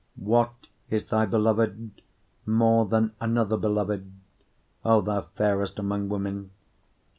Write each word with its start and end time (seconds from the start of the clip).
5:9 0.17 0.23
What 0.25 0.53
is 0.89 1.05
thy 1.05 1.27
beloved 1.27 1.91
more 2.47 2.87
than 2.87 3.11
another 3.21 3.55
beloved, 3.55 4.11
O 4.83 4.99
thou 4.99 5.27
fairest 5.35 5.77
among 5.77 6.09
women? 6.09 6.49